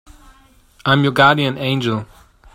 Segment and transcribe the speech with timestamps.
[0.83, 2.07] I'm your guardian angel.